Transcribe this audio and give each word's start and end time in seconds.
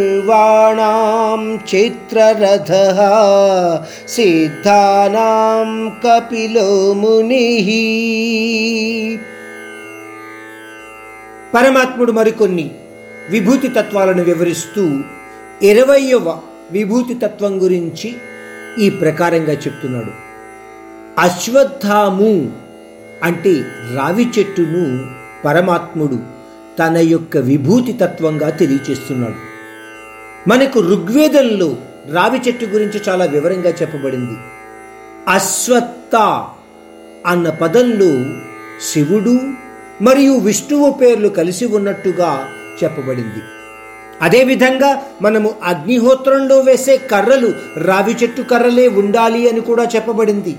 गन्धर्वाणां 0.09 1.39
चित्ररथः 1.71 2.99
सिद्धानां 4.15 5.67
कपिलो 6.05 6.69
मुनिः 7.01 7.69
పరమాత్ముడు 11.53 12.11
మరికొన్ని 12.17 12.65
విభూతి 13.33 13.69
తత్వాలను 13.77 14.23
వివరిస్తూ 14.29 14.83
ఇరవయవ 15.69 16.27
విభూతి 16.75 17.15
తత్వం 17.23 17.53
గురించి 17.63 18.09
ఈ 18.78 18.90
ప్రకారంగా 18.90 19.52
చెప్తున్నాడు. 19.52 20.10
అశ్వత్థాము 21.20 22.52
అంటే 23.22 23.64
రావి 23.94 24.30
చెట్టును 24.38 25.10
పరమాత్ముడు 25.44 26.18
తన 26.78 26.96
యొక్క 26.96 27.36
విభూతి 27.36 27.92
తత్వంగా 27.92 28.50
తెలియచేస్తున్నాడు. 28.50 29.54
మనకు 30.48 30.80
ఋగ్వేదంలో 30.80 31.76
రావి 32.12 32.38
చెట్టు 32.38 32.64
గురించి 32.64 33.02
చాలా 33.08 33.24
వివరంగా 33.24 33.70
చెప్పబడింది. 33.70 34.38
అశ్వత్థ 35.28 36.16
అన్న 37.26 37.50
పదంలో 37.50 38.40
శివుడు 38.92 39.40
మరియు 40.02 40.38
విష్ణువు 40.38 40.90
పేర్లు 40.90 41.28
కలిసి 41.28 41.66
ఉన్నట్టుగా 41.66 42.48
చెప్పబడింది. 42.84 43.63
అదేవిధంగా 44.22 45.02
మనము 45.22 45.54
అగ్నిహోత్రంలో 45.64 46.60
వేసే 46.60 46.96
కర్రలు 46.96 47.54
రావి 47.76 48.12
చెట్టు 48.12 48.42
కర్రలే 48.42 48.88
ఉండాలి 48.88 49.48
అని 49.48 49.60
కూడా 49.60 49.84
చెప్పబడింది. 49.84 50.56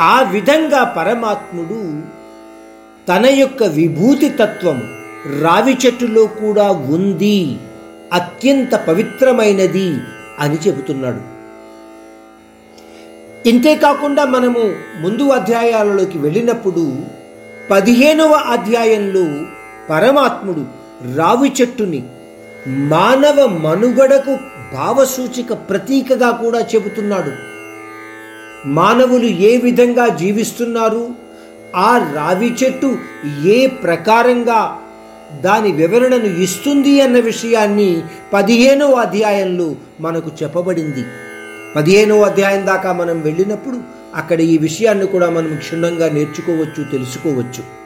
ఆ 0.00 0.22
విధంగా 0.22 0.84
పరమాత్ముడు 0.84 2.02
తన 3.08 3.26
యొక్క 3.26 3.62
విభూతి 3.62 4.28
తత్వం 4.28 4.82
రావి 5.40 5.76
చెట్టులో 5.86 6.26
కూడా 6.26 6.70
ఉంది. 6.70 7.58
అత్యంత 8.12 8.74
పవిత్రమైనది 8.74 10.00
అని 10.38 10.58
చెబుతున్నాడు. 10.68 11.32
ఇంతేకాకుండా 13.48 14.24
మనము 14.24 14.74
ముందు 15.00 15.22
అధ్యాయాలలోకి 15.22 16.18
వెళ్ళినప్పుడు 16.18 16.96
పదిహేనవ 17.70 18.32
అధ్యాయంలో 18.32 19.46
పరమాత్ముడు 19.90 20.81
రావి 21.16 21.52
చెట్టుని 21.60 22.02
మానవ 22.68 23.46
మనుగడకు 23.46 24.38
భావసూచిక 24.72 25.52
ప్రతీకగా 25.52 26.30
కూడా 26.30 26.60
చెబుతున్నాడు. 26.60 27.32
మానవులు 28.68 29.26
ఏ 29.26 29.56
విధంగా 29.56 30.08
జీవిస్తున్నారు? 30.08 31.10
ఆ 31.76 32.12
రావి 32.14 32.54
చెట్టు 32.64 32.98
ఏ 33.46 33.66
ప్రకారంగా 33.66 34.78
దాని 35.40 35.72
వివరణను 35.72 36.40
ఇస్తుంది 36.42 37.00
అన్న 37.00 37.20
విషయాన్ని 37.20 38.02
పదిహేనవ 38.32 38.92
అధ్యాయంలో 38.92 39.74
మనకు 40.00 40.30
చెప్పబడింది. 40.42 41.04
పదిహేనవ 41.76 42.20
అధ్యాయం 42.20 42.66
దాకా 42.66 42.92
మనం 42.92 43.20
వెళ్ళినప్పుడు 43.20 43.78
అక్కడ 44.14 44.40
ఈ 44.40 44.58
విషయాన్ని 44.58 45.06
కూడా 45.06 45.30
మనం 45.30 45.56
క్షుణ్ణంగా 45.56 46.08
నేర్చుకోవచ్చు 46.08 46.84
తెలుసుకోవచ్చు. 46.84 47.81